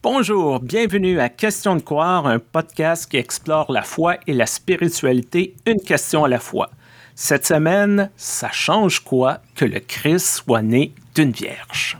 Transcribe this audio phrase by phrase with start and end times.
[0.00, 5.56] Bonjour, bienvenue à Question de croire, un podcast qui explore la foi et la spiritualité,
[5.66, 6.70] une question à la fois.
[7.16, 11.98] Cette semaine, ça change quoi que le Christ soit né d'une vierge?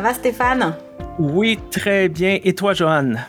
[0.00, 0.74] Ça va Stéphane?
[1.18, 2.38] Oui, très bien.
[2.42, 3.22] Et toi, Joanne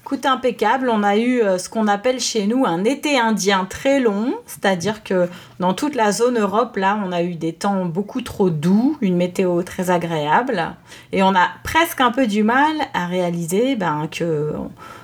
[0.00, 0.88] Écoute, impeccable.
[0.88, 5.04] On a eu euh, ce qu'on appelle chez nous un été indien très long, c'est-à-dire
[5.04, 5.28] que
[5.60, 9.18] dans toute la zone Europe, là, on a eu des temps beaucoup trop doux, une
[9.18, 10.74] météo très agréable,
[11.12, 14.54] et on a presque un peu du mal à réaliser ben, que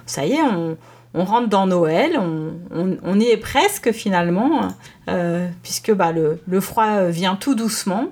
[0.06, 2.18] ça y est, on, rentre dans Noël,
[2.70, 4.62] on, y est presque finalement,
[5.10, 8.06] euh, puisque bah, le, froid vient tout doucement.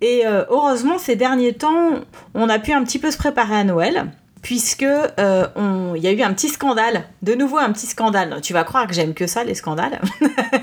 [0.00, 2.00] Et euh, heureusement, ces derniers temps,
[2.34, 6.12] on a pu un petit peu se préparer à Noël puisque euh, il y a
[6.12, 8.40] eu un petit scandale, de nouveau un petit scandale.
[8.42, 10.00] Tu vas croire que j'aime que ça, les scandales.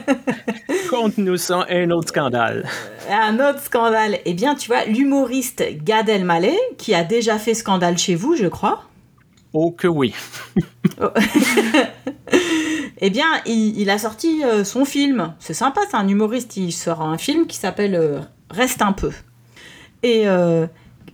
[0.89, 2.66] Conte-nous ça, un autre scandale.
[3.09, 4.20] Euh, un autre scandale.
[4.23, 8.48] Eh bien, tu vois, l'humoriste Gad Elmaleh, qui a déjà fait scandale chez vous, je
[8.48, 8.84] crois.
[9.52, 10.14] Oh que oui.
[11.02, 11.09] Oh.
[13.00, 15.34] eh bien, il, a sorti son film.
[15.39, 16.56] C'est sympa, c'est un humoriste.
[16.56, 19.11] Il sort un film qui s'appelle Reste un peu.
[20.05, 20.67] Euh,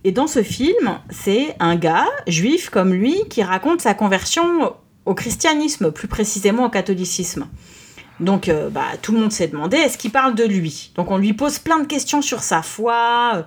[0.04, 4.74] et, dans ce film, c'est un gars, juif comme lui, qui raconte sa conversion
[5.06, 7.46] au christianisme, plus précisément au catholicisme.
[8.18, 10.92] Donc, euh, bah, tout le monde s'est demandé, est-ce qu'il parle de lui?
[10.94, 13.42] Donc, on lui pose plein de questions sur sa foi, euh,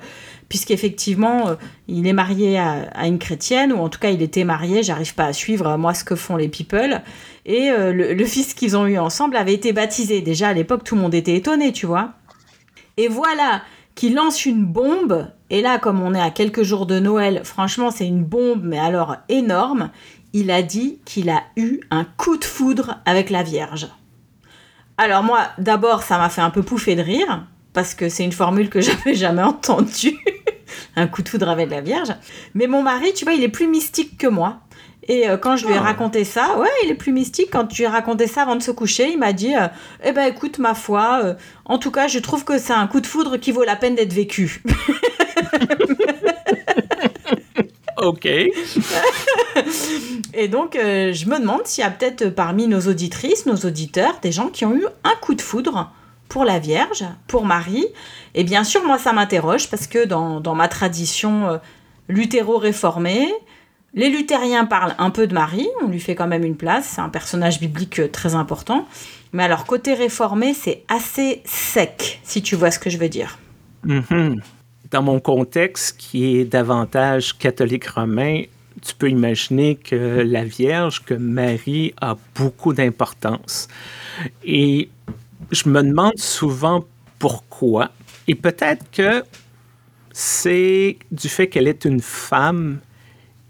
[0.49, 1.55] puisqu'effectivement,
[1.87, 5.25] il est marié à, une chrétienne, ou en tout cas, il était marié, j'arrive pas
[5.25, 7.01] à suivre, moi, ce que font les people.
[7.45, 10.21] Et le, fils qu'ils ont eu ensemble avait été baptisé.
[10.21, 12.13] Déjà, à l'époque, tout le monde était étonné, tu vois.
[12.97, 13.63] Et voilà,
[13.95, 15.27] qui lance une bombe.
[15.49, 18.79] Et là, comme on est à quelques jours de Noël, franchement, c'est une bombe, mais
[18.79, 19.91] alors énorme.
[20.33, 23.87] Il a dit qu'il a eu un coup de foudre avec la Vierge.
[24.97, 28.31] Alors moi, d'abord, ça m'a fait un peu pouffer de rire, parce que c'est une
[28.31, 30.17] formule que j'avais jamais entendue.
[30.95, 32.13] un coup de foudre avec la Vierge.
[32.55, 34.59] Mais mon mari, tu vois, il est plus mystique que moi.
[35.07, 35.81] Et euh, quand je lui ai ah.
[35.81, 37.49] raconté ça, ouais, il est plus mystique.
[37.51, 39.67] Quand tu lui ai raconté ça avant de se coucher, il m'a dit euh,
[40.03, 41.33] Eh ben écoute, ma foi, euh,
[41.65, 43.95] en tout cas, je trouve que c'est un coup de foudre qui vaut la peine
[43.95, 44.63] d'être vécu.
[47.97, 48.25] ok.
[50.33, 54.31] Et donc, je me demande s'il y a peut-être parmi nos auditrices, nos auditeurs, des
[54.31, 55.91] gens qui ont eu un coup de foudre
[56.29, 57.85] pour la Vierge, pour Marie.
[58.33, 61.59] Et bien sûr, moi, ça m'interroge parce que dans, dans ma tradition
[62.07, 63.31] luthéro-réformée,
[63.93, 67.01] les luthériens parlent un peu de Marie, on lui fait quand même une place, c'est
[67.01, 68.87] un personnage biblique euh, très important.
[69.33, 73.37] Mais alors, côté réformé, c'est assez sec, si tu vois ce que je veux dire.
[73.85, 74.39] Mm-hmm.
[74.91, 78.43] Dans mon contexte, qui est davantage catholique romain,
[78.81, 83.67] tu peux imaginer que la Vierge, que Marie, a beaucoup d'importance.
[84.43, 84.89] Et
[85.51, 86.83] je me demande souvent
[87.19, 87.91] pourquoi.
[88.27, 89.23] Et peut-être que
[90.11, 92.79] c'est du fait qu'elle est une femme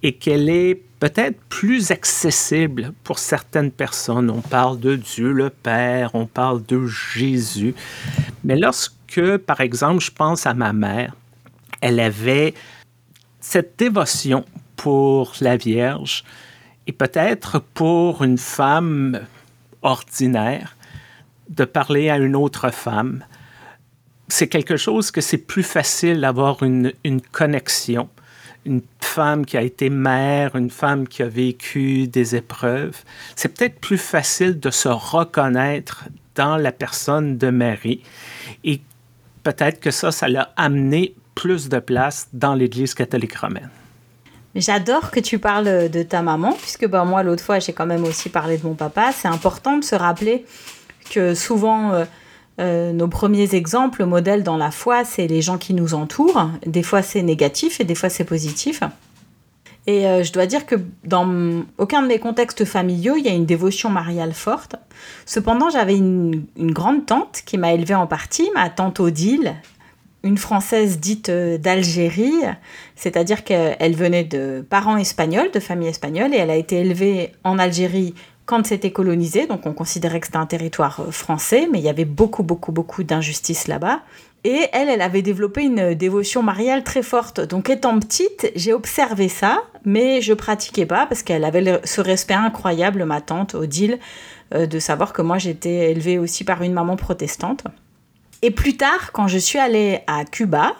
[0.03, 4.29] et qu'elle est peut-être plus accessible pour certaines personnes.
[4.29, 7.73] On parle de Dieu le Père, on parle de Jésus.
[8.43, 11.15] Mais lorsque, par exemple, je pense à ma mère,
[11.81, 12.53] elle avait
[13.39, 16.23] cette dévotion pour la Vierge
[16.85, 19.21] et peut-être pour une femme
[19.81, 20.75] ordinaire
[21.49, 23.23] de parler à une autre femme.
[24.27, 28.09] C'est quelque chose que c'est plus facile d'avoir une, une connexion
[28.66, 33.03] une femme qui a été mère, une femme qui a vécu des épreuves,
[33.35, 38.01] c'est peut-être plus facile de se reconnaître dans la personne de Marie.
[38.63, 38.81] Et
[39.44, 43.69] peut-être que ça, ça l'a amené plus de place dans l'Église catholique romaine.
[44.56, 48.03] J'adore que tu parles de ta maman, puisque ben, moi, l'autre fois, j'ai quand même
[48.03, 49.12] aussi parlé de mon papa.
[49.12, 50.45] C'est important de se rappeler
[51.09, 52.06] que souvent, euh,
[52.59, 56.50] euh, nos premiers exemples, modèles dans la foi, c'est les gens qui nous entourent.
[56.65, 58.81] Des fois c'est négatif et des fois c'est positif.
[59.85, 63.33] Et euh, je dois dire que dans aucun de mes contextes familiaux, il y a
[63.33, 64.75] une dévotion mariale forte.
[65.25, 69.56] Cependant, j'avais une, grande tante qui m'a élevée en partie, ma tante Odile,
[70.23, 72.44] une Française dite euh, d'Algérie,
[72.95, 77.59] c'est-à-dire qu'elle venait de parents espagnols, de famille espagnole, et elle a été élevée en
[77.59, 78.13] Algérie
[78.45, 81.90] quand c'était colonisé, donc on considérait que c'était un territoire euh, français, mais il y
[81.90, 84.01] avait beaucoup, beaucoup, beaucoup d'injustices là-bas.
[84.44, 87.40] Et elle, elle avait développé une dévotion mariale très forte.
[87.40, 92.34] Donc étant petite, j'ai observé ça, mais je pratiquais pas parce qu'elle avait ce respect
[92.34, 94.00] incroyable, ma tante Odile,
[94.54, 97.63] euh, de savoir que moi j'étais élevée aussi par une maman protestante.
[98.42, 100.75] Et plus tard, quand je suis allée à Cuba,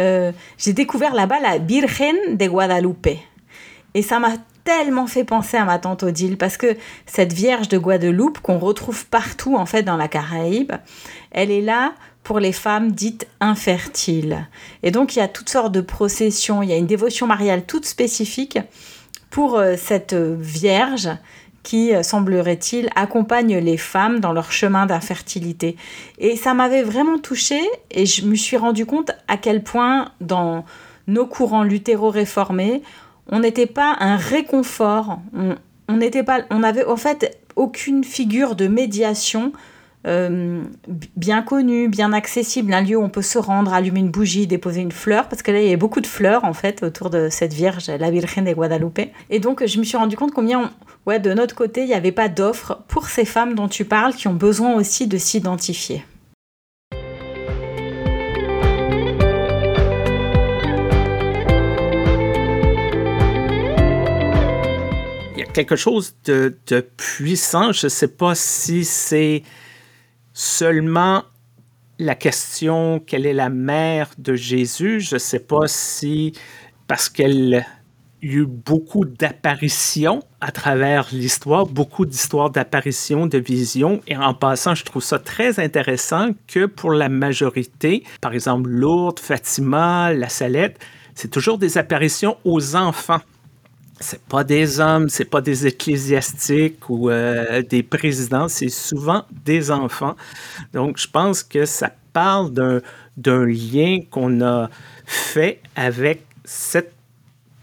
[0.00, 3.08] euh, j'ai découvert là-bas la Virgen de Guadalupe.
[3.92, 4.32] Et ça m'a
[4.68, 6.76] tellement fait penser à ma tante Odile parce que
[7.06, 10.72] cette Vierge de Guadeloupe qu'on retrouve partout en fait dans la Caraïbe,
[11.30, 14.46] elle est là pour les femmes dites infertiles.
[14.82, 17.64] Et donc il y a toutes sortes de processions, il y a une dévotion mariale
[17.64, 18.58] toute spécifique
[19.30, 21.08] pour euh, cette Vierge
[21.62, 25.76] qui, euh, semblerait-il, accompagne les femmes dans leur chemin d'infertilité.
[26.18, 30.66] Et ça m'avait vraiment touchée et je me suis rendu compte à quel point dans
[31.06, 32.82] nos courants luthéro-réformés,
[33.30, 35.20] on n'était pas un réconfort,
[35.88, 39.52] on n'était avait en fait aucune figure de médiation
[40.06, 40.62] euh,
[41.16, 44.80] bien connue, bien accessible, un lieu où on peut se rendre, allumer une bougie, déposer
[44.80, 47.28] une fleur, parce que là il y a beaucoup de fleurs en fait autour de
[47.30, 49.00] cette Vierge, la Virgen de Guadalupe.
[49.28, 50.70] Et donc je me suis rendu compte combien,
[51.06, 54.28] de notre côté, il n'y avait pas d'offre pour ces femmes dont tu parles qui
[54.28, 56.04] ont besoin aussi de s'identifier.
[65.58, 66.56] Quelque chose de,
[66.96, 67.72] puissant.
[67.72, 69.42] Je ne sais pas si c'est
[70.32, 71.24] seulement
[71.98, 75.00] la question quelle est la mère de Jésus.
[75.00, 76.32] Je ne sais pas si
[76.86, 77.66] parce qu'elle a
[78.22, 84.00] eu beaucoup d'apparitions à travers l'histoire, beaucoup d'histoires d'apparitions, de visions.
[84.06, 89.18] Et en passant, je trouve ça très intéressant que pour la majorité, par exemple Lourdes,
[89.18, 90.78] Fatima, la Salette,
[91.16, 93.22] c'est toujours des apparitions aux enfants
[94.00, 99.70] c'est pas des hommes, c'est pas des ecclésiastiques ou euh, des présidents, c'est souvent des
[99.70, 100.14] enfants.
[100.72, 102.52] Donc, je pense que ça parle
[103.16, 104.70] d'un lien qu'on a
[105.04, 106.92] fait avec cette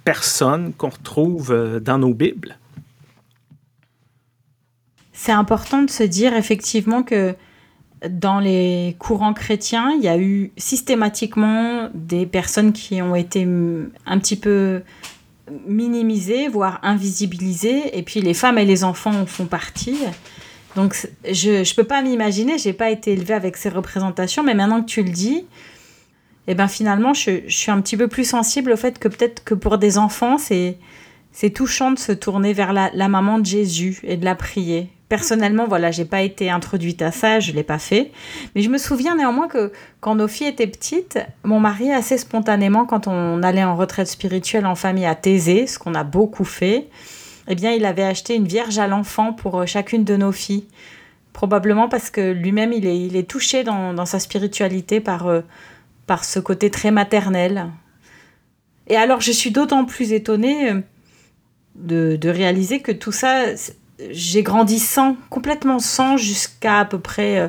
[0.04, 2.58] personne qu'on retrouve euh, dans nos Bibles.
[5.14, 7.36] C'est important de se dire effectivement que
[8.08, 13.48] dans les courants chrétiens, il y a eu systématiquement des personnes qui ont été
[14.06, 14.84] un petit peu
[15.68, 19.98] minimisé, voire invisibilisé, et puis les femmes et les enfants en font partie.
[20.76, 20.96] Donc
[21.30, 24.88] je ne peux pas m'imaginer, j'ai pas été élevée avec ces représentations, mais maintenant que
[24.88, 25.46] tu le dis,
[26.48, 29.44] eh ben finalement je, je, suis un petit peu plus sensible au fait que peut-être
[29.44, 30.78] que pour des enfants, c'est
[31.36, 34.90] c'est touchant de se tourner vers la, maman de Jésus et de la prier.
[35.08, 38.12] Personnellement, voilà, j'ai pas été introduite à ça, je l'ai pas fait.
[38.56, 42.86] Mais je me souviens néanmoins que quand nos filles étaient petites, mon mari, assez spontanément,
[42.86, 46.88] quand on allait en retraite spirituelle en famille à Thésée, ce qu'on a beaucoup fait,
[47.48, 50.66] eh bien, il avait acheté une vierge à l'enfant pour euh, chacune de nos filles.
[51.34, 55.42] Probablement parce que lui-même, il est, il est touché dans, dans sa spiritualité par, euh,
[56.08, 57.68] par ce côté très maternel.
[58.88, 60.82] Et alors, je suis d'autant plus étonnée euh,
[61.76, 63.44] de, de réaliser que tout ça,
[64.12, 67.48] j'ai grandi sans, complètement sans, jusqu'à à peu près euh,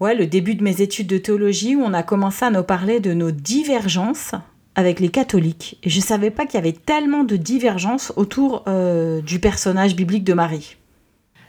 [0.00, 3.00] ouais, le début de mes études de théologie, où on a commencé à nous parler
[3.00, 4.32] de nos divergences
[4.74, 5.78] avec les catholiques.
[5.82, 9.96] Et je ne savais pas qu'il y avait tellement de divergences autour euh, du personnage
[9.96, 10.76] biblique de Marie.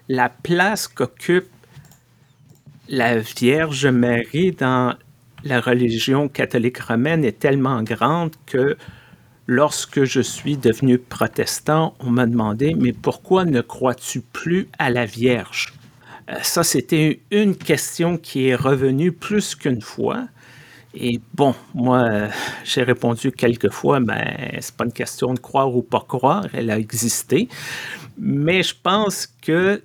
[0.08, 1.50] La place qu'occupe
[2.88, 4.96] la Vierge Marie dans
[5.44, 8.78] la religion catholique romaine est tellement grande que
[9.48, 15.06] lorsque je suis devenu protestant, on m'a demandé, mais pourquoi ne crois-tu plus à la
[15.06, 15.74] Vierge?
[16.30, 20.28] Euh, ça, c'était une question qui est revenue plus qu'une fois.
[20.94, 22.28] Et bon, moi,
[22.64, 26.70] j'ai répondu quelques fois, mais c'est pas une question de croire ou pas croire, elle
[26.70, 27.48] a existé.
[28.18, 29.82] Mais je pense que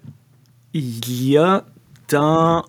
[0.74, 1.64] il y a
[2.08, 2.64] dans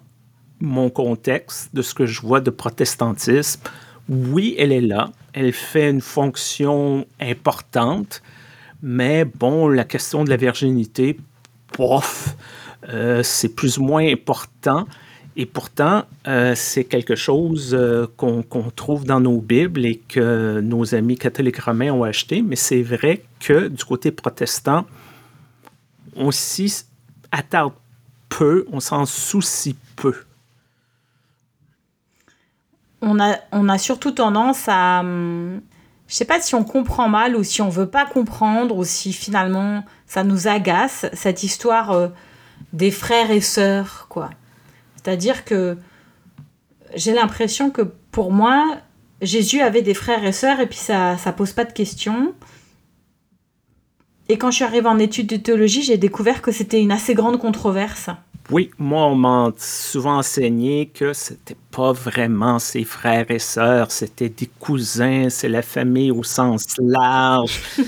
[0.60, 3.62] mon contexte de ce que je vois de protestantisme,
[4.10, 8.22] oui, elle est là, elle fait une fonction importante,
[8.82, 11.18] mais bon, la question de la virginité,
[11.72, 12.36] pof,
[12.90, 14.88] euh, c'est plus ou moins important.
[15.36, 18.44] Et pourtant, euh, c'est quelque chose euh, qu'on
[18.76, 23.24] trouve dans nos Bibles et que nos amis catholiques romains ont acheté, mais c'est vrai
[23.40, 24.86] que du côté protestant,
[26.16, 26.84] on s'y
[27.32, 27.74] attarde
[28.30, 30.14] peu, on s'en soucie peu
[33.04, 35.02] on a, on a surtout tendance à...
[35.02, 35.62] Hum,
[36.08, 39.14] je sais pas si on comprend mal ou si on veut pas comprendre ou si
[39.14, 42.08] finalement ça nous agace, cette histoire euh,
[42.72, 44.30] des frères et sœurs, quoi.
[44.96, 45.78] C'est-à-dire que
[46.96, 47.82] j'ai l'impression que
[48.12, 48.78] pour moi,
[49.22, 52.34] Jésus avait des frères et sœurs et puis ça ça pose pas de questions.
[54.30, 57.14] Et quand je suis arrivée en études de théologie, j'ai découvert que c'était une assez
[57.16, 58.10] grande controverse.
[58.50, 64.30] Oui, moi, on m'a souvent enseigné que c'était pas vraiment ses frères et sœurs, c'était
[64.30, 67.62] des cousins, c'est la famille au sens large.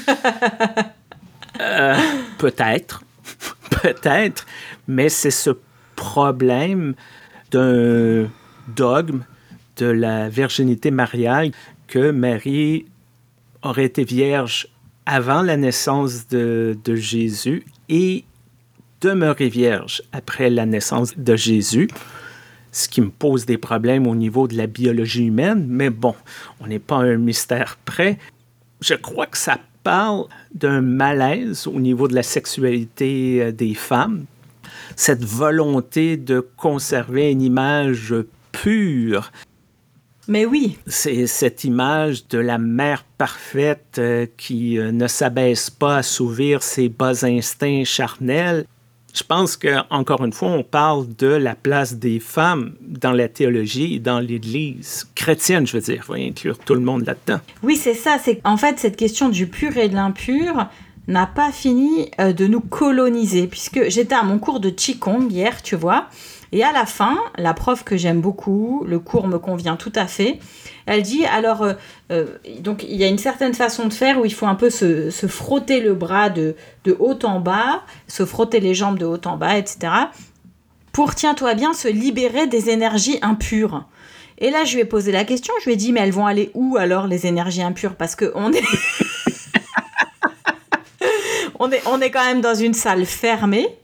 [1.62, 1.96] Euh,
[2.38, 3.02] peut-être,
[3.82, 4.46] peut-être,
[4.90, 5.52] mais c'est ce
[5.96, 6.96] problème
[7.50, 8.28] d'un
[8.76, 9.24] dogme
[9.78, 11.52] de la virginité mariale
[11.88, 12.88] que Marie
[13.62, 14.68] aurait été vierge
[15.06, 18.26] avant la naissance de, de Jésus et
[19.02, 21.90] demeurer vierge après la naissance de Jésus,
[22.72, 26.16] ce qui me pose des problèmes au niveau de la biologie humaine, mais bon,
[26.60, 28.18] on n'est pas un mystère près.
[28.82, 34.25] Je crois que ça parle d'un malaise au niveau de la sexualité euh, des femmes,
[34.96, 38.14] cette volonté de conserver une image
[38.52, 39.32] pure.
[40.28, 40.78] Mais oui.
[40.88, 46.64] C'est cette image de la mère parfaite euh, qui euh, ne s'abaisse pas à s'ouvrir
[46.64, 48.66] ses bas instincts charnels
[49.15, 53.95] je pense qu'encore une fois, on parle de la place des femmes dans la théologie
[53.95, 55.95] et dans l'Église chrétienne, je veux dire.
[55.95, 57.39] Il faut inclure tout le monde là-dedans.
[57.63, 58.17] Oui, c'est ça.
[58.22, 60.67] C'est En fait, cette question du pur et de l'impur
[61.07, 65.62] n'a pas fini euh, de nous coloniser, puisque j'étais à mon cours de Qigong hier,
[65.62, 66.07] tu vois,
[66.56, 70.08] et à la fin, la prof que j'aime beaucoup, le cours me convient tout à
[70.08, 70.40] fait,
[70.86, 71.74] elle dit alors, euh,
[72.14, 72.28] euh,
[72.62, 75.10] donc il y a une certaine façon de faire où il faut un peu se,
[75.28, 76.56] frotter le bras de,
[76.98, 79.92] haut en bas, se frotter les jambes de haut en bas, etc.
[80.94, 83.84] Pour, tiens-toi bien, se libérer des énergies impures.
[84.38, 86.26] Et là, je lui ai posé la question, je lui ai dit, mais elles vont
[86.26, 87.96] aller où alors les énergies impures?
[87.96, 88.64] Parce que on est...
[91.60, 93.78] on, est, on est quand même dans une salle fermée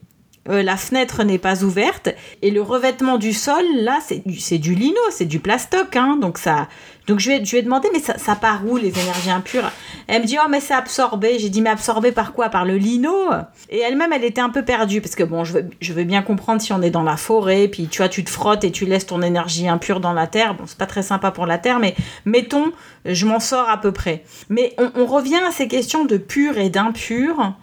[0.49, 2.09] euh, la fenêtre n'est pas ouverte
[2.41, 6.39] et le revêtement du sol là c'est du, du lino, c'est du plastoc hein, donc
[6.39, 6.67] ça
[7.07, 9.71] donc je vais je vais demander mais ça, ça part où les énergies impures?
[10.07, 12.49] Elle me dit oh mais c'est absorbé, j'ai dit mais absorbé par quoi?
[12.49, 13.29] Par le lino.
[13.69, 16.21] Et elle-même elle était un peu perdue parce que bon je veux, je veux bien
[16.21, 18.85] comprendre si on est dans la forêt puis tu vois tu te frottes et tu
[18.85, 21.79] laisses ton énergie impure dans la terre, bon c'est pas très sympa pour la terre
[21.79, 21.95] mais
[22.25, 22.71] mettons
[23.05, 24.23] je m'en sors à peu près.
[24.49, 27.53] Mais on, on revient à ces questions de pur et d'impur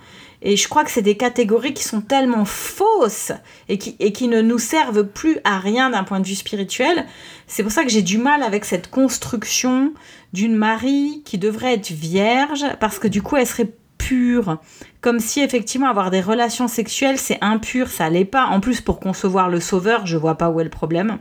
[0.41, 3.33] et je crois que c'est des catégories qui sont tellement fausses
[3.69, 7.07] et qui, et qui ne nous servent plus à rien d'un point de vue spirituel.
[7.47, 9.93] C'est pour ça que j'ai du mal avec cette construction
[10.33, 14.59] d'une Marie qui devrait être vierge parce que du coup elle serait pure.
[15.01, 18.47] Comme si effectivement avoir des relations sexuelles c'est impur, ça l'est pas.
[18.47, 21.19] En plus pour concevoir le sauveur, je vois pas où est le problème.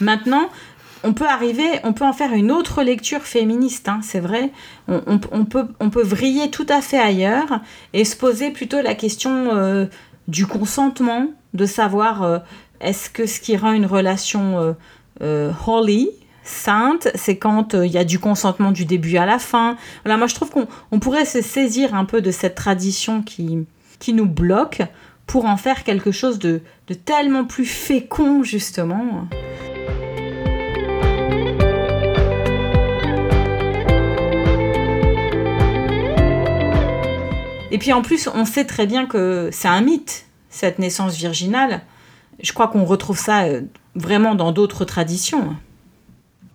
[0.00, 0.50] Maintenant,
[1.02, 4.50] on peut arriver, on peut en faire une autre lecture féministe, hein, c'est vrai.
[4.88, 7.60] On, peut, on peut vriller tout à fait ailleurs
[7.92, 9.86] et se poser plutôt la question euh,
[10.28, 12.38] du consentement, de savoir euh,
[12.80, 14.74] est-ce que ce qui rend une relation
[15.22, 16.10] euh, holy,
[16.44, 19.76] sainte, c'est quand il y a du consentement du début à la fin.
[20.04, 23.66] Voilà, moi je trouve qu'on pourrait se saisir un peu de cette tradition qui,
[23.98, 24.82] qui nous bloque
[25.26, 29.26] pour en faire quelque chose de, de tellement plus fécond justement.
[37.76, 41.82] Et puis en plus, on sait très bien que c'est un mythe, cette naissance virginale.
[42.42, 43.60] Je crois qu'on retrouve ça euh,
[43.94, 45.54] vraiment dans d'autres traditions.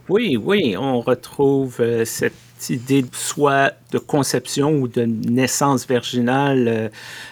[0.10, 2.34] Oui, oui, on retrouve euh, cette
[2.72, 6.90] idée soit de conception ou de naissance virginale euh,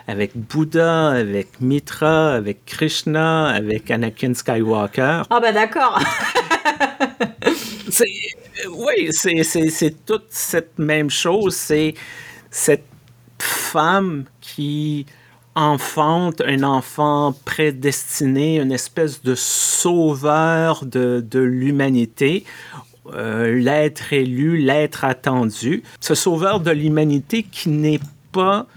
[0.08, 5.24] avec Bouddha, avec Mitra, avec Krishna, avec Anakin Skywalker.
[5.32, 6.00] Ah ben d'accord.
[8.70, 11.56] oui, c'est toute cette même chose.
[11.56, 11.96] C'est
[12.52, 12.89] cette
[13.42, 15.06] femme qui
[15.56, 22.46] enfante un enfant prédestiné, une espèce de sauveur de, l'humanité,
[23.14, 25.84] euh, l'être élu, l'être attendu.
[26.00, 28.00] Ce sauveur de l'humanité qui n'est
[28.32, 28.68] pas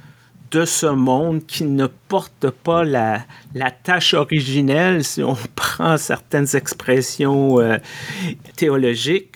[0.51, 3.23] de ce monde, qui ne porte pas la,
[3.55, 7.79] la tâche originelle, si on prend certaines expressions euh,
[8.57, 9.32] théologiques,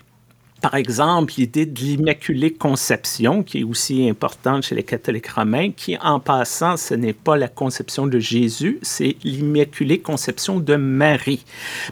[0.66, 5.96] par exemple, l'idée de l'Immaculée Conception, qui est aussi importante chez les catholiques romains, qui,
[5.98, 11.44] en passant, ce n'est pas la conception de Jésus, c'est l'Immaculée Conception de Marie.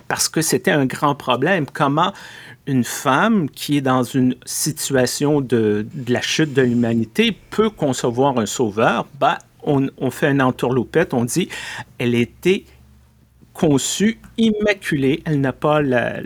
[0.09, 1.67] Parce que c'était un grand problème.
[1.73, 2.13] Comment
[2.67, 8.47] une femme qui est dans une situation de, la chute de l'humanité peut concevoir un
[8.47, 9.07] sauveur?
[9.21, 11.49] Ben, on, fait un entourloupette, on dit,
[11.99, 12.65] elle était
[13.55, 15.23] conçue immaculée.
[15.25, 16.21] Elle n'a pas la,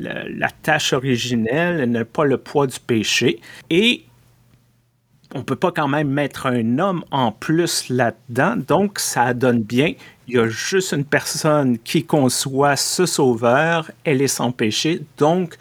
[0.62, 3.40] tâche originelle, elle n'a pas le poids du péché.
[3.70, 4.04] Et
[5.35, 8.56] on ne peut pas quand même mettre un homme en plus là-dedans.
[8.56, 9.92] Donc, ça donne bien.
[10.26, 13.90] Il y a juste une personne qui conçoit ce sauveur.
[14.04, 15.02] Elle est sans péché.
[15.18, 15.56] Donc,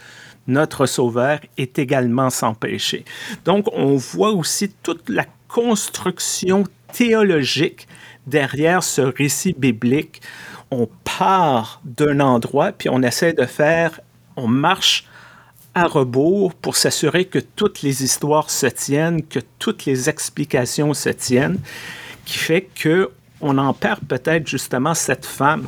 [0.47, 3.03] notre sauveur est également sans péché.
[3.43, 7.87] Donc, on voit aussi toute la construction théologique
[8.25, 10.21] derrière ce récit biblique
[10.71, 13.99] on part d'un endroit, puis on essaie de faire,
[14.35, 15.05] on marche
[15.73, 21.09] à rebours pour s'assurer que toutes les histoires se tiennent, que toutes les explications se
[21.09, 21.59] tiennent,
[22.25, 25.67] qui fait que on en perd peut-être justement cette femme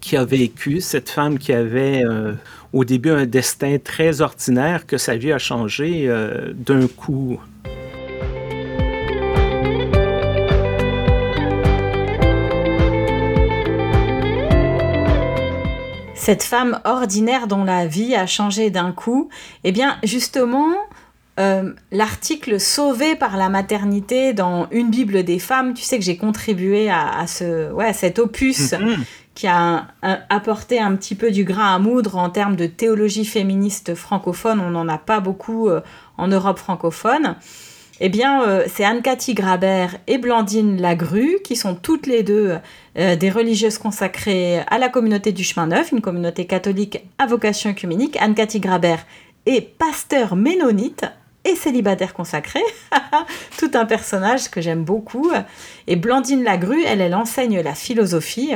[0.00, 2.32] qui a vécu, cette femme qui avait euh,
[2.72, 7.38] au début un destin très ordinaire, que sa vie a changé euh, d'un coup.
[16.20, 19.30] Cette femme ordinaire dont la vie a changé d'un coup,
[19.64, 20.68] eh bien justement,
[21.38, 26.18] euh, l'article Sauvé par la maternité dans Une Bible des femmes, tu sais que j'ai
[26.18, 28.98] contribué à, ce, ouais, cet opus mm-hmm.
[29.34, 29.86] qui a
[30.28, 34.60] apporté un petit peu du grain à moudre en termes de théologie féministe francophone.
[34.60, 35.80] On n'en a pas beaucoup euh,
[36.18, 37.36] en Europe francophone.
[38.00, 42.58] Eh bien, euh, c'est Anne-Cathy Grabert et Blandine Lagrue, qui sont toutes les deux
[42.96, 48.16] des religieuses consacrées à la communauté du chemin neuf, une communauté catholique à vocation œcuménique.
[48.20, 49.06] Anne-Cathy Grabert
[49.46, 51.04] est pasteur ménonite
[51.44, 52.60] et célibataire consacré,
[53.58, 55.30] tout un personnage que j'aime beaucoup.
[55.86, 58.52] Et Blandine Lagrue, elle, elle enseigne la philosophie.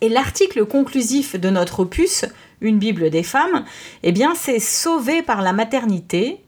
[0.00, 2.24] Et l'article conclusif de notre opus,
[2.60, 3.64] Une Bible des femmes,
[4.02, 6.40] eh bien, c'est sauvé par la maternité.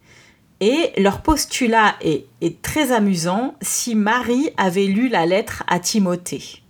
[0.60, 2.26] Et leur postulat est,
[2.62, 6.62] très amusant si Marie avait lu la lettre à Timothée.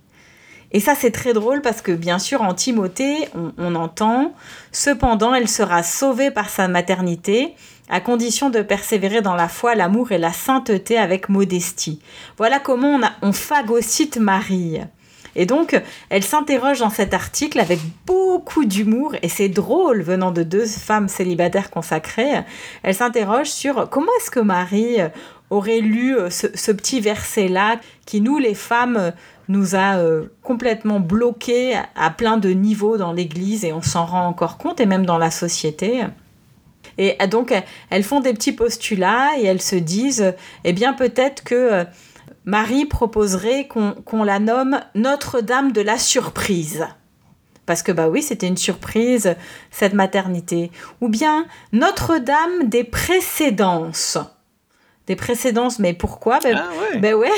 [0.71, 3.27] Et ça, c'est très drôle parce que, bien sûr, en Timothée,
[3.57, 4.33] on, entend
[4.71, 7.55] Cependant, elle sera sauvée par sa maternité
[7.89, 11.99] à condition de persévérer dans la foi, l'amour et la sainteté avec modestie.
[12.37, 14.81] Voilà comment on, a, on phagocyte Marie.
[15.35, 20.43] Et donc, elle s'interroge dans cet article avec beaucoup d'humour, et c'est drôle venant de
[20.43, 22.41] deux femmes célibataires consacrées.
[22.83, 24.97] Elle s'interroge sur comment est-ce que Marie
[25.49, 29.13] aurait lu euh, ce, petit verset-là qui, nous les femmes,
[29.47, 34.27] nous a euh, complètement bloqués à plein de niveaux dans l'Église, et on s'en rend
[34.27, 36.03] encore compte, et même dans la société.
[36.97, 37.53] Et euh, donc,
[37.89, 40.33] elles font des petits postulats et elles se disent,
[40.63, 41.83] eh bien, peut-être que euh,
[42.49, 46.87] Marie proposerait qu'on la nomme Notre-Dame de la surprise.
[47.67, 49.35] Parce que, bah oui, c'était une surprise,
[49.69, 50.71] cette maternité.
[50.99, 54.17] Ou bien Notre-Dame des précédences.
[55.05, 56.39] Des précédences, mais pourquoi?
[56.39, 56.99] Ben, ah ouais.
[56.99, 57.29] Ben ouais,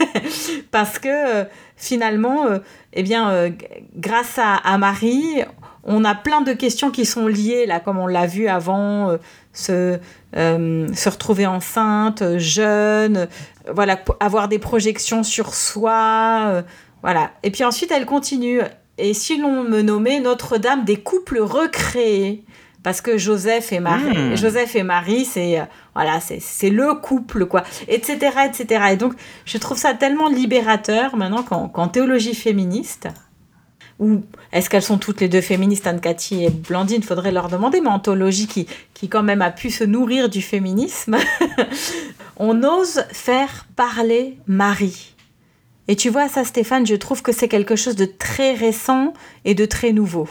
[0.70, 1.44] parce que euh,
[1.76, 2.44] finalement,
[2.92, 3.50] eh bien,
[3.96, 5.42] grâce à, Marie,
[5.90, 9.16] on a plein de questions qui sont liées, là, comme on l'a vu avant, euh,
[9.52, 9.98] se,
[10.36, 13.28] euh, se, retrouver enceinte, jeune,
[13.72, 16.62] voilà, avoir des projections sur soi, euh,
[17.02, 17.32] voilà.
[17.42, 18.60] Et puis ensuite, elle continue.
[18.98, 22.44] Et si l'on me nommait Notre-Dame des couples recréés,
[22.82, 24.36] parce que Joseph et Marie, hmm.
[24.36, 25.60] Joseph et Marie, c'est
[25.94, 28.84] voilà, c'est le couple, quoi, etc., etc.
[28.92, 33.08] Et donc, je trouve ça tellement libérateur maintenant qu'en théologie féministe,
[34.00, 37.90] ou est-ce qu'elles sont toutes les deux féministes, Anne-Cathy et Blandine Faudrait leur demander, mais
[37.90, 41.18] anthologie qui, qui quand même a pu se nourrir du féminisme,
[42.36, 45.14] on ose faire parler Marie.
[45.86, 49.12] Et tu vois, ça, Stéphane, je trouve que c'est quelque chose de très récent
[49.44, 50.28] et de très nouveau.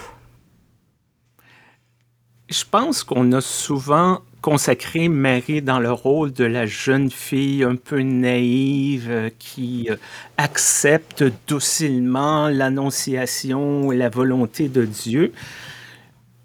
[2.50, 7.76] Je pense qu'on a souvent consacrer Marie dans le rôle de la jeune fille un
[7.76, 9.98] peu naïve euh, qui euh,
[10.38, 15.34] accepte docilement l'annonciation et la volonté de Dieu.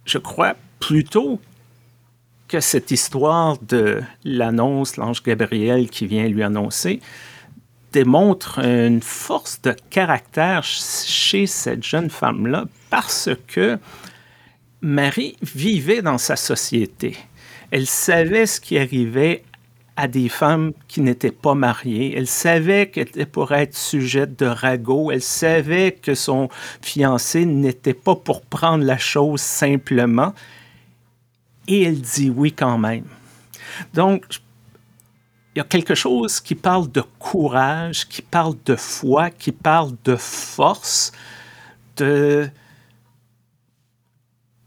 [0.05, 1.41] Je crois plutôt
[2.49, 7.01] que cette histoire de l'annonce, l'ange Gabriel qui vient lui annoncer,
[7.93, 13.79] démontre une force de caractère chez cette jeune femme-là parce que
[14.83, 17.17] Marie vivait dans sa société
[17.71, 19.43] elle savait ce qui arrivait
[19.97, 22.15] à des femmes qui n'étaient pas mariées.
[22.17, 25.11] Elle savait qu'elle pourrait être sujette de ragot.
[25.13, 26.49] Elle savait que son
[26.83, 30.35] fiancé n'était pas pour prendre la chose simplement.
[31.69, 33.05] Et elle dit oui quand même.
[33.93, 34.25] Donc,
[35.55, 39.93] il y a quelque chose qui parle de courage, qui parle de foi, qui parle
[40.05, 41.13] de force,
[41.97, 42.49] de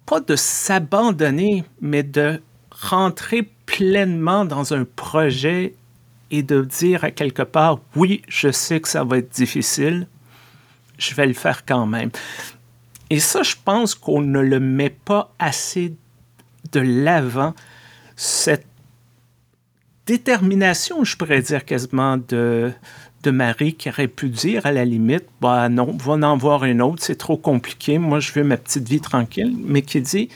[0.05, 2.41] pas de s'abandonner, mais de
[2.79, 5.73] rentrer pleinement dans un projet
[6.31, 10.07] et de dire à quelque part, oui, je sais que ça va être difficile,
[10.97, 12.11] je vais le faire quand même.
[13.09, 15.93] Et ça, je pense qu'on ne le met pas assez
[16.71, 17.53] de l'avant,
[18.15, 18.65] cette
[20.05, 22.71] détermination, je pourrais dire quasiment, de,
[23.23, 26.81] de Marie qui aurait pu dire à la limite, bah non, va en voir une
[26.81, 30.29] autre, c'est trop compliqué, moi je veux ma petite vie tranquille, mais qui dit,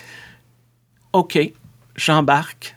[1.13, 1.38] OK,
[1.95, 2.75] j'embarque,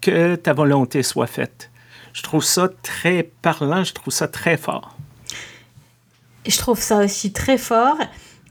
[0.00, 1.70] que ta volonté soit faite.
[2.12, 4.96] Je trouve ça très parlant, je trouve ça très fort.
[6.46, 7.96] Je trouve ça aussi très fort.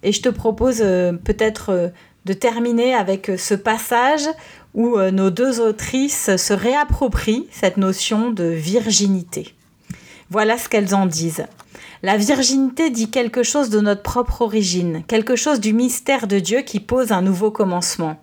[0.03, 1.87] Et je te propose euh, peut-être euh,
[2.25, 4.27] de terminer avec ce passage
[4.73, 9.55] où nos deux autrices se réapproprient cette notion de virginité.
[10.29, 11.45] Voilà ce qu'elles en disent.
[12.05, 16.61] La virginité dit quelque chose de notre propre origine, quelque chose du mystère de Dieu
[16.61, 18.19] qui pose un nouveau commencement.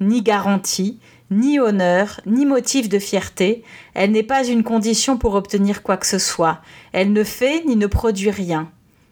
[0.00, 0.98] Ni garantie,
[1.30, 3.62] ni honneur, ni motif de fierté,
[3.94, 6.60] elle n'est pas une condition pour obtenir quoi que ce soit,
[6.92, 8.70] elle ne fait ni ne produit rien.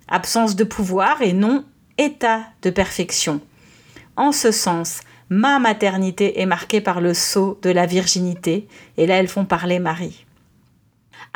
[0.08, 1.64] Absence de pouvoir et non
[1.98, 3.40] état de perfection.
[4.16, 9.16] En ce sens, ma maternité est marquée par le sceau de la virginité, et là
[9.16, 10.25] elles font parler Marie.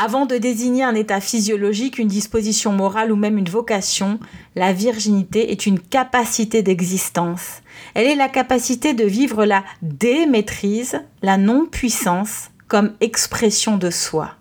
[0.03, 4.19] Avant de désigner un état physiologique, une disposition morale ou même une vocation,
[4.57, 7.61] la virginité est une capacité d'existence.
[7.93, 14.37] Elle est la capacité de vivre la démaîtrise, la non-puissance, comme expression de soi.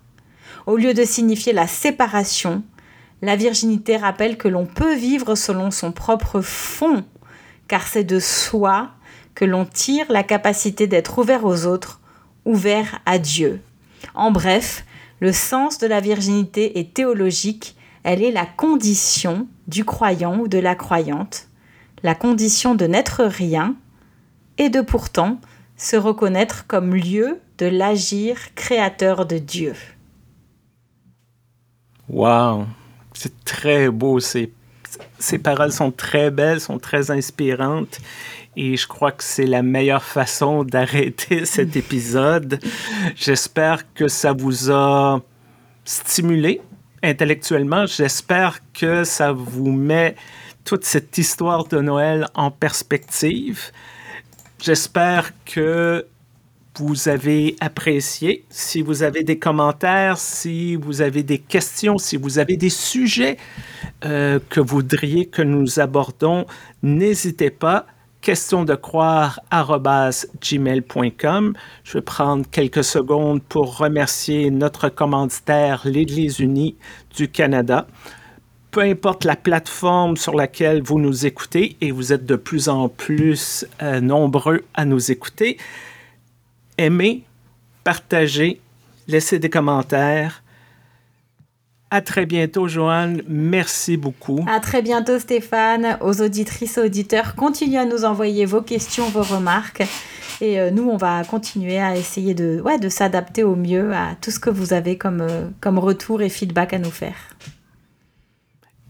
[0.64, 2.62] Au lieu de signifier la séparation,
[3.20, 7.04] la virginité rappelle que l'on peut vivre selon son propre fond,
[7.68, 8.92] car c'est de soi
[9.34, 12.00] que l'on tire la capacité d'être ouvert aux autres,
[12.46, 13.60] ouvert à Dieu.
[14.14, 14.86] En bref,
[15.20, 20.58] le sens de la virginité est théologique, elle est la condition du croyant ou de
[20.58, 21.48] la croyante,
[22.02, 23.76] la condition de n'être rien
[24.56, 25.38] et de pourtant
[25.76, 29.74] se reconnaître comme lieu de l'agir créateur de Dieu.
[32.08, 32.64] Wow,
[33.12, 34.52] c'est très beau, ces,
[35.18, 38.00] ces paroles sont très belles, sont très inspirantes
[38.60, 42.60] et je crois que c'est la meilleure façon d'arrêter cet épisode.
[43.16, 45.22] J'espère que ça vous a
[45.86, 46.60] stimulé
[47.02, 47.86] intellectuellement.
[47.86, 50.14] J'espère que ça vous met
[50.66, 53.70] toute cette histoire de Noël en perspective.
[54.62, 56.06] J'espère que
[56.76, 58.44] vous avez apprécié.
[58.50, 63.38] Si vous avez des commentaires, si vous avez des questions, si vous avez des sujets
[64.04, 66.46] euh, que vous voudriez que nous abordons,
[66.82, 67.86] n'hésitez pas
[68.20, 71.54] question de croire gmail.com.
[71.84, 76.76] Je vais prendre quelques secondes pour remercier notre commanditaire, l'Église unie
[77.16, 77.86] du Canada.
[78.70, 82.88] Peu importe la plateforme sur laquelle vous nous écoutez, et vous êtes de plus en
[82.88, 85.56] plus euh, nombreux à nous écouter,
[86.78, 87.24] aimez,
[87.82, 88.60] partagez,
[89.08, 90.44] laissez des commentaires.
[91.90, 93.22] À très bientôt, Joanne.
[93.28, 94.44] Merci beaucoup.
[94.48, 95.98] À très bientôt, Stéphane.
[96.00, 99.82] Aux auditrices et auditeurs, continuez à nous envoyer vos questions, vos remarques.
[100.40, 104.14] Et euh, nous, on va continuer à essayer de, ouais, de s'adapter au mieux à
[104.20, 107.16] tout ce que vous avez comme, euh, comme retour et feedback à nous faire.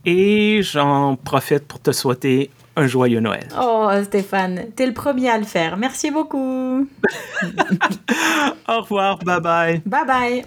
[0.04, 3.48] Et j'en profite pour te souhaiter un joyeux Noël.
[3.60, 5.76] Oh, Stéphane, t'es le premier à le faire.
[5.76, 6.86] Merci beaucoup.
[8.68, 9.18] Au revoir.
[9.18, 9.82] Bye bye.
[9.86, 10.44] Bye bye.